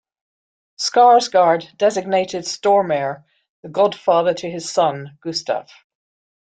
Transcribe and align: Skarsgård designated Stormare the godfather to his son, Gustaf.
Skarsgård 0.79 1.77
designated 1.77 2.45
Stormare 2.45 3.23
the 3.61 3.69
godfather 3.69 4.33
to 4.33 4.49
his 4.49 4.67
son, 4.67 5.19
Gustaf. 5.23 5.69